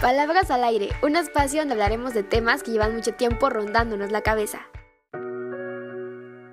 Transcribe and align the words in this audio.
Palabras 0.00 0.50
al 0.50 0.64
aire, 0.64 0.88
un 1.02 1.14
espacio 1.14 1.60
donde 1.60 1.74
hablaremos 1.74 2.14
de 2.14 2.22
temas 2.22 2.62
que 2.62 2.70
llevan 2.70 2.94
mucho 2.94 3.12
tiempo 3.12 3.50
rondándonos 3.50 4.10
la 4.10 4.22
cabeza. 4.22 4.69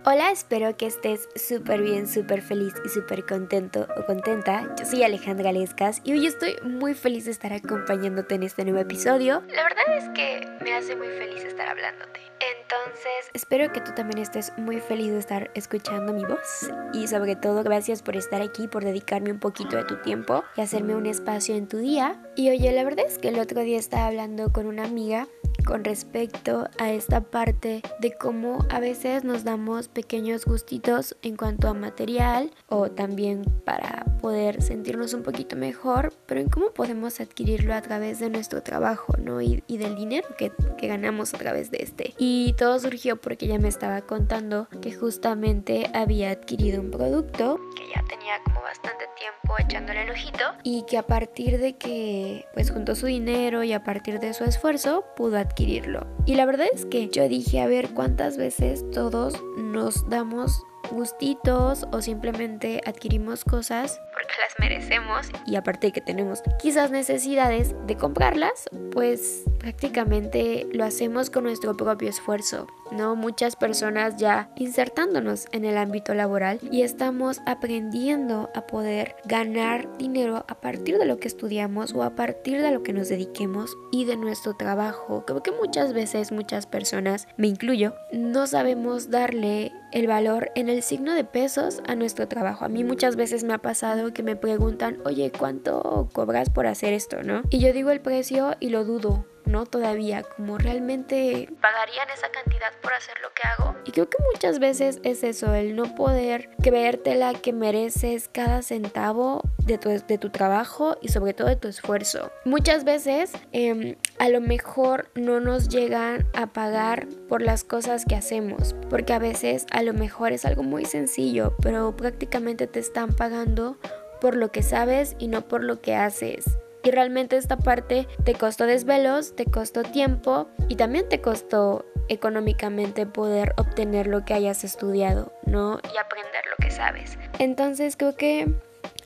Hola, 0.10 0.32
espero 0.32 0.78
que 0.78 0.86
estés 0.86 1.28
súper 1.36 1.82
bien, 1.82 2.08
súper 2.08 2.42
feliz 2.42 2.74
y 2.86 2.88
súper 2.88 3.26
contento 3.26 3.90
o 3.98 4.06
contenta. 4.06 4.74
Yo 4.80 4.86
soy 4.86 5.04
Alejandra 5.04 5.52
Lescas 5.52 6.00
y 6.06 6.14
hoy 6.14 6.26
estoy 6.26 6.56
muy 6.64 6.94
feliz 6.94 7.26
de 7.26 7.32
estar 7.32 7.52
acompañándote 7.52 8.36
en 8.36 8.44
este 8.44 8.64
nuevo 8.64 8.80
episodio. 8.80 9.44
La 9.50 9.64
verdad 9.64 9.98
es 9.98 10.08
que 10.16 10.48
me 10.64 10.74
hace 10.74 10.96
muy 10.96 11.10
feliz 11.10 11.44
estar 11.44 11.68
hablándote. 11.68 12.22
Entonces, 12.62 13.32
espero 13.34 13.74
que 13.74 13.82
tú 13.82 13.92
también 13.96 14.20
estés 14.20 14.54
muy 14.58 14.80
feliz 14.80 15.12
de 15.12 15.20
estar 15.20 15.52
escuchando 15.56 16.14
mi 16.14 16.24
voz 16.24 16.72
y 16.94 17.10
sobre 17.10 17.36
todo 17.36 17.62
gracias 17.64 18.02
por 18.02 18.16
estar 18.16 18.42
aquí, 18.42 18.70
por 18.70 18.86
dedicarme 18.86 19.34
un 19.34 19.40
poquito 19.40 19.76
de 19.76 19.84
tu 19.84 19.98
tiempo 19.98 20.46
y 20.56 20.62
hacerme 20.62 20.96
un 20.96 21.06
espacio 21.06 21.54
en 21.54 21.68
tu 21.68 21.80
día. 21.80 22.16
Y 22.38 22.50
oye, 22.50 22.72
la 22.72 22.86
verdad 22.86 23.06
es 23.06 23.18
que 23.18 23.28
el 23.28 23.40
otro 23.40 23.60
día 23.60 23.78
estaba 23.78 24.08
hablando 24.08 24.54
con 24.54 24.68
una 24.68 24.86
amiga 24.86 25.28
con 25.68 25.84
respecto 25.84 26.70
a 26.80 26.92
esta 26.92 27.22
parte 27.22 27.82
de 28.00 28.14
cómo 28.14 28.66
a 28.70 28.80
veces 28.80 29.26
nos 29.26 29.44
damos 29.44 29.90
pequeños 29.90 30.46
gustitos 30.46 31.18
en 31.22 31.36
cuanto 31.36 31.68
a 31.68 31.74
material 31.74 32.52
o 32.70 32.90
también 32.90 33.44
para 33.66 34.06
poder 34.22 34.62
sentirnos 34.62 35.14
un 35.14 35.24
poquito 35.24 35.58
mejor, 35.58 36.14
pero 36.26 36.40
en 36.40 36.50
cómo 36.50 36.72
podemos 36.72 37.20
adquirirlo 37.20 37.74
a 37.74 37.82
través 37.82 38.20
de 38.20 38.30
nuestro 38.30 38.64
trabajo, 38.64 39.16
¿no? 39.18 39.42
Y, 39.42 39.62
del 39.68 39.96
dinero 39.96 40.28
que, 40.38 40.52
que 40.78 40.88
ganamos 40.88 41.34
a 41.34 41.38
través 41.38 41.70
de 41.70 41.80
este. 41.82 42.14
Y 42.18 42.56
todo 42.58 42.80
surgió 42.80 43.18
porque 43.18 43.46
ella 43.46 43.60
me 43.60 43.68
estaba 43.68 44.02
contando 44.02 44.68
que 44.82 44.94
justamente 44.94 45.90
había 45.94 46.32
adquirido 46.32 46.82
un 46.82 46.90
producto 46.90 47.60
que 47.76 47.84
ya 47.94 48.04
tenía 48.08 48.42
como 48.44 48.62
bastante 48.62 49.06
tiempo 49.18 49.56
echándole 49.60 50.04
el 50.04 50.10
ojito 50.10 50.44
y 50.64 50.84
que 50.88 50.98
a 50.98 51.04
partir 51.04 51.60
de 51.60 51.78
que 51.78 52.46
pues 52.54 52.72
juntó 52.72 52.96
su 52.96 53.06
dinero 53.06 53.64
y 53.64 53.74
a 53.74 53.84
partir 53.84 54.20
de 54.20 54.34
su 54.34 54.46
esfuerzo 54.46 55.06
pudo 55.16 55.38
Y 55.60 56.36
la 56.36 56.46
verdad 56.46 56.68
es 56.72 56.86
que 56.86 57.10
yo 57.10 57.28
dije 57.28 57.62
a 57.62 57.68
ver 57.68 57.90
cuántas 57.90 58.38
veces 58.38 58.86
todos 58.92 59.34
nos 59.58 60.08
damos 60.08 60.64
gustitos 60.92 61.88
o 61.92 62.02
simplemente 62.02 62.82
adquirimos 62.86 63.44
cosas 63.44 64.00
las 64.40 64.60
merecemos 64.60 65.28
y 65.46 65.56
aparte 65.56 65.88
de 65.88 65.94
que 65.94 66.02
tenemos 66.02 66.42
quizás 66.62 66.92
necesidades 66.92 67.76
de 67.86 67.98
comprarlas, 67.98 68.70
pues 68.92 69.44
prácticamente 69.60 70.68
lo 70.72 70.84
hacemos 70.84 71.30
con 71.30 71.44
nuestro 71.44 71.76
propio 71.76 72.10
esfuerzo, 72.10 72.68
¿no? 72.92 73.16
Muchas 73.16 73.56
personas 73.56 74.18
ya 74.18 74.50
insertándonos 74.56 75.46
en 75.52 75.66
el 75.66 75.78
ámbito 75.78 76.14
laboral 76.14 76.60
y 76.72 76.82
estamos 76.82 77.42
aprendiendo 77.46 78.50
a 78.56 78.68
poder 78.68 79.16
ganar 79.26 79.98
dinero 79.98 80.46
a 80.48 80.56
partir 80.62 80.98
de 80.98 81.06
lo 81.06 81.20
que 81.20 81.28
estudiamos 81.28 81.94
o 81.94 82.04
a 82.04 82.16
partir 82.16 82.62
de 82.62 82.72
lo 82.72 82.84
que 82.84 82.94
nos 82.94 83.10
dediquemos 83.10 83.76
y 83.92 84.06
de 84.06 84.18
nuestro 84.18 84.56
trabajo. 84.56 85.26
Creo 85.26 85.44
que 85.44 85.52
muchas 85.52 85.94
veces 85.94 86.32
muchas 86.32 86.66
personas, 86.66 87.28
me 87.38 87.48
incluyo, 87.48 87.94
no 88.12 88.48
sabemos 88.48 89.10
darle 89.10 89.72
el 89.92 90.08
valor 90.08 90.52
en 90.56 90.70
el 90.70 90.84
signo 90.84 91.14
de 91.14 91.24
pesos 91.24 91.82
a 91.88 91.96
nuestro 91.96 92.28
trabajo. 92.28 92.66
A 92.66 92.70
mí 92.70 92.84
muchas 92.84 93.16
veces 93.16 93.44
me 93.44 93.54
ha 93.54 93.60
pasado 93.60 94.14
que 94.14 94.24
me 94.24 94.36
preguntan, 94.36 95.00
oye, 95.06 95.32
¿cuánto 95.38 96.10
cobras 96.14 96.50
por 96.50 96.68
hacer 96.68 96.94
esto, 96.94 97.24
no? 97.24 97.44
Y 97.50 97.60
yo 97.60 97.74
digo 97.74 97.90
el 97.92 98.02
precio 98.02 98.56
y 98.60 98.70
lo 98.70 98.84
dudo. 98.84 99.26
¿No? 99.48 99.66
Todavía, 99.66 100.24
como 100.24 100.58
realmente 100.58 101.50
pagarían 101.62 102.10
esa 102.10 102.30
cantidad 102.30 102.72
por 102.82 102.94
hacer 102.94 103.16
lo 103.22 103.30
que 103.34 103.48
hago. 103.48 103.76
Y 103.86 103.92
creo 103.92 104.10
que 104.10 104.18
muchas 104.32 104.60
veces 104.60 105.00
es 105.04 105.24
eso, 105.24 105.54
el 105.54 105.76
no 105.76 105.96
poder 105.96 106.50
creértela 106.62 107.34
que 107.34 107.54
mereces 107.54 108.30
cada 108.30 108.62
centavo 108.62 109.42
de 109.66 109.78
tu, 109.78 109.90
de 109.90 110.18
tu 110.18 110.30
trabajo 110.30 110.98
y 111.02 111.10
sobre 111.10 111.34
todo 111.34 111.48
de 111.48 111.56
tu 111.56 111.68
esfuerzo. 111.68 112.32
Muchas 112.46 112.84
veces 112.84 113.32
em, 113.52 113.96
a 114.20 114.30
lo 114.30 114.42
mejor 114.42 115.10
no 115.16 115.40
nos 115.40 115.70
llegan 115.70 116.28
a 116.34 116.48
pagar 116.48 117.08
por 117.30 117.42
las 117.42 117.64
cosas 117.64 118.06
que 118.06 118.16
hacemos, 118.16 118.76
porque 118.90 119.14
a 119.14 119.20
veces 119.20 119.66
a 119.72 119.82
lo 119.84 119.94
mejor 119.94 120.32
es 120.32 120.46
algo 120.46 120.64
muy 120.64 120.86
sencillo, 120.86 121.56
pero 121.62 121.96
prácticamente 121.96 122.68
te 122.68 122.80
están 122.80 123.16
pagando 123.16 123.78
por 124.20 124.36
lo 124.36 124.52
que 124.52 124.64
sabes 124.64 125.16
y 125.20 125.28
no 125.28 125.48
por 125.48 125.64
lo 125.64 125.82
que 125.82 125.96
haces. 125.96 126.58
Y 126.88 126.92
realmente 126.92 127.36
esta 127.36 127.58
parte 127.58 128.08
te 128.24 128.34
costó 128.34 128.66
desvelos, 128.66 129.36
te 129.36 129.44
costó 129.44 129.84
tiempo 129.84 130.48
y 130.70 130.78
también 130.78 131.10
te 131.10 131.20
costó 131.20 131.84
económicamente 132.08 133.06
poder 133.06 133.54
obtener 133.58 134.08
lo 134.08 134.24
que 134.24 134.34
hayas 134.34 134.64
estudiado, 134.64 135.34
¿no? 135.46 135.82
Y 135.94 135.98
aprender 135.98 136.46
lo 136.50 136.56
que 136.66 136.72
sabes. 136.72 137.20
Entonces 137.40 137.98
creo 137.98 138.16
que 138.16 138.56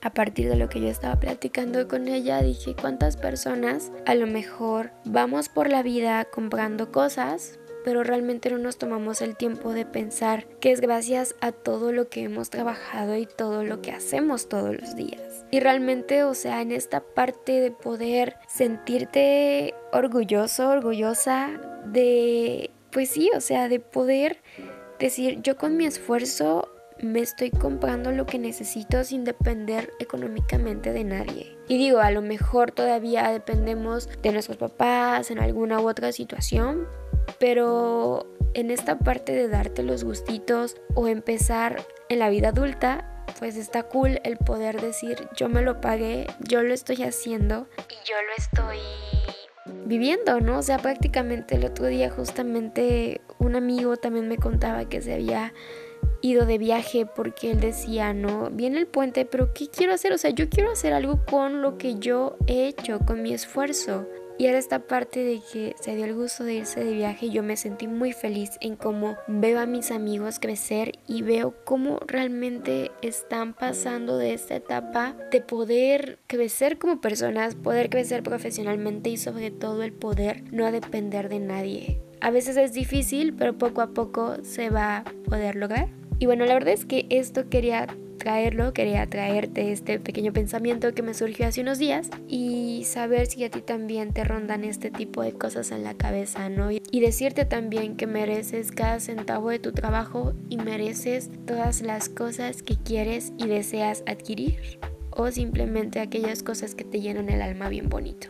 a 0.04 0.14
partir 0.14 0.48
de 0.48 0.58
lo 0.58 0.70
que 0.70 0.80
yo 0.80 0.90
estaba 0.90 1.20
platicando 1.20 1.88
con 1.88 2.08
ella, 2.08 2.44
dije 2.44 2.76
cuántas 2.80 3.18
personas 3.18 3.92
a 4.06 4.14
lo 4.14 4.28
mejor 4.28 4.92
vamos 5.04 5.50
por 5.50 5.68
la 5.68 5.82
vida 5.82 6.26
comprando 6.26 6.92
cosas 6.92 7.58
pero 7.84 8.04
realmente 8.04 8.50
no 8.50 8.58
nos 8.58 8.78
tomamos 8.78 9.22
el 9.22 9.36
tiempo 9.36 9.74
de 9.74 9.86
pensar 9.86 10.46
que 10.60 10.72
es 10.72 10.82
gracias 10.82 11.36
a 11.42 11.52
todo 11.52 11.92
lo 11.92 12.10
que 12.10 12.24
hemos 12.24 12.50
trabajado 12.50 13.16
y 13.16 13.26
todo 13.26 13.64
lo 13.64 13.82
que 13.82 13.92
hacemos 13.92 14.50
todos 14.50 14.76
los 14.76 14.96
días. 14.96 15.46
Y 15.52 15.60
realmente, 15.60 16.24
o 16.24 16.34
sea, 16.34 16.62
en 16.62 16.72
esta 16.72 17.02
parte 17.02 17.60
de 17.60 17.72
poder 17.72 18.38
sentirte 18.48 19.74
orgulloso, 19.92 20.70
orgullosa 20.70 21.60
de, 21.86 22.72
pues 22.92 23.10
sí, 23.10 23.30
o 23.36 23.42
sea, 23.42 23.68
de 23.68 23.80
poder 23.80 24.42
decir, 25.00 25.42
yo 25.42 25.58
con 25.58 25.78
mi 25.78 25.86
esfuerzo 25.86 26.70
me 27.02 27.20
estoy 27.20 27.52
comprando 27.52 28.12
lo 28.12 28.26
que 28.26 28.40
necesito 28.40 29.04
sin 29.04 29.24
depender 29.24 29.94
económicamente 30.00 30.92
de 30.92 31.04
nadie. 31.04 31.58
Y 31.68 31.78
digo, 31.78 32.00
a 32.00 32.12
lo 32.12 32.22
mejor 32.22 32.72
todavía 32.72 33.30
dependemos 33.32 34.10
de 34.22 34.32
nuestros 34.32 34.58
papás 34.58 35.32
en 35.32 35.40
alguna 35.40 35.80
u 35.80 35.90
otra 35.90 36.12
situación, 36.12 36.88
pero 37.40 38.28
en 38.54 38.72
esta 38.72 39.00
parte 39.00 39.32
de 39.32 39.48
darte 39.48 39.84
los 39.84 40.04
gustitos 40.04 40.76
o 40.94 41.08
empezar 41.08 41.84
en 42.10 42.20
la 42.20 42.30
vida 42.30 42.50
adulta, 42.50 43.08
pues 43.40 43.56
está 43.56 43.84
cool 43.84 44.20
el 44.24 44.38
poder 44.38 44.82
decir 44.82 45.28
yo 45.36 45.50
me 45.50 45.62
lo 45.62 45.80
pagué, 45.82 46.28
yo 46.40 46.62
lo 46.62 46.74
estoy 46.74 47.04
haciendo 47.04 47.68
y 47.90 48.08
yo 48.08 48.16
lo 48.16 48.36
estoy 48.38 48.78
viviendo, 49.86 50.42
¿no? 50.42 50.60
O 50.60 50.62
sea, 50.62 50.78
prácticamente 50.78 51.56
el 51.56 51.66
otro 51.66 51.86
día 51.88 52.10
justamente 52.10 53.22
un 53.40 53.56
amigo 53.56 53.96
también 53.98 54.28
me 54.28 54.38
contaba 54.38 54.86
que 54.90 55.02
se 55.02 55.14
había 55.14 55.54
ido 56.22 56.46
de 56.46 56.58
viaje 56.58 57.06
porque 57.06 57.52
él 57.52 57.60
decía, 57.60 58.14
no, 58.14 58.50
viene 58.52 58.80
el 58.80 58.88
puente, 58.88 59.26
pero 59.26 59.54
¿qué 59.54 59.68
quiero 59.68 59.94
hacer? 59.94 60.14
O 60.14 60.18
sea, 60.18 60.32
yo 60.32 60.50
quiero 60.50 60.72
hacer 60.72 60.94
algo 60.94 61.20
con 61.26 61.62
lo 61.62 61.78
que 61.78 61.96
yo 61.96 62.38
he 62.48 62.68
hecho, 62.68 63.00
con 63.00 63.22
mi 63.22 63.34
esfuerzo. 63.34 64.08
Y 64.38 64.48
era 64.48 64.58
esta 64.58 64.80
parte 64.80 65.24
de 65.24 65.40
que 65.54 65.76
se 65.80 65.96
dio 65.96 66.06
el 66.06 66.16
gusto 66.16 66.44
de 66.44 66.56
irse 66.56 66.84
de 66.84 66.94
viaje 66.94 67.30
yo 67.30 67.44
me 67.44 67.58
sentí 67.58 67.88
muy 67.88 68.12
feliz 68.12 68.50
en 68.60 68.76
cómo 68.76 69.16
veo 69.28 69.60
a 69.60 69.68
mis 69.68 69.92
amigos 69.92 70.40
crecer 70.40 70.94
y 71.08 71.22
veo 71.22 71.54
cómo 71.64 72.00
realmente 72.08 72.90
están 73.04 73.54
pasando 73.54 74.18
de 74.18 74.34
esta 74.34 74.56
etapa 74.56 75.16
de 75.30 75.42
poder 75.42 76.18
crecer 76.26 76.80
como 76.80 77.02
personas, 77.02 77.54
poder 77.54 77.92
crecer 77.92 78.24
profesionalmente 78.24 79.12
y 79.12 79.18
sobre 79.18 79.52
todo 79.52 79.84
el 79.84 79.94
poder 79.94 80.44
no 80.52 80.72
depender 80.72 81.30
de 81.30 81.40
nadie. 81.40 82.02
A 82.20 82.32
veces 82.32 82.58
es 82.58 82.74
difícil, 82.74 83.36
pero 83.36 83.60
poco 83.60 83.82
a 83.82 83.94
poco 83.94 84.38
se 84.44 84.72
va 84.72 84.98
a 84.98 85.04
poder 85.26 85.56
lograr. 85.56 86.01
Y 86.22 86.28
bueno, 86.28 86.46
la 86.46 86.54
verdad 86.54 86.76
es 86.76 86.86
que 86.86 87.08
esto 87.10 87.50
quería 87.50 87.88
traerlo, 88.20 88.74
quería 88.74 89.08
traerte 89.08 89.72
este 89.72 90.00
pequeño 90.00 90.32
pensamiento 90.32 90.94
que 90.94 91.02
me 91.02 91.16
surgió 91.16 91.48
hace 91.48 91.62
unos 91.62 91.80
días 91.80 92.12
y 92.28 92.84
saber 92.86 93.26
si 93.26 93.44
a 93.44 93.50
ti 93.50 93.62
también 93.62 94.14
te 94.14 94.24
rondan 94.24 94.64
este 94.64 94.92
tipo 94.92 95.24
de 95.24 95.34
cosas 95.34 95.72
en 95.72 95.84
la 95.84 95.96
cabeza, 95.96 96.48
¿no? 96.48 96.70
Y 96.70 97.00
decirte 97.00 97.46
también 97.46 97.98
que 97.98 98.06
mereces 98.06 98.72
cada 98.72 99.00
centavo 99.00 99.50
de 99.50 99.58
tu 99.58 99.72
trabajo 99.72 100.34
y 100.48 100.58
mereces 100.58 101.32
todas 101.48 101.82
las 101.82 102.08
cosas 102.08 102.62
que 102.62 102.78
quieres 102.78 103.34
y 103.40 103.48
deseas 103.48 104.04
adquirir 104.06 104.80
o 105.10 105.32
simplemente 105.32 106.02
aquellas 106.02 106.44
cosas 106.44 106.76
que 106.76 106.84
te 106.84 107.02
llenan 107.02 107.30
el 107.30 107.42
alma 107.42 107.68
bien 107.68 107.90
bonito. 107.90 108.28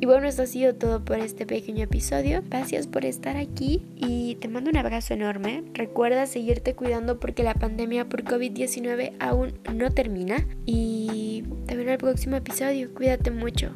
Y 0.00 0.06
bueno, 0.06 0.26
esto 0.26 0.42
ha 0.42 0.46
sido 0.46 0.74
todo 0.74 1.04
por 1.04 1.18
este 1.18 1.46
pequeño 1.46 1.84
episodio. 1.84 2.42
Gracias 2.48 2.86
por 2.86 3.04
estar 3.04 3.36
aquí 3.36 3.82
y 3.96 4.34
te 4.36 4.48
mando 4.48 4.70
un 4.70 4.76
abrazo 4.76 5.14
enorme. 5.14 5.64
Recuerda 5.72 6.26
seguirte 6.26 6.74
cuidando 6.74 7.18
porque 7.18 7.42
la 7.42 7.54
pandemia 7.54 8.08
por 8.08 8.24
COVID-19 8.24 9.14
aún 9.18 9.54
no 9.72 9.90
termina. 9.90 10.46
Y 10.66 11.44
en 11.68 11.88
el 11.88 11.98
próximo 11.98 12.36
episodio. 12.36 12.92
Cuídate 12.94 13.30
mucho. 13.30 13.72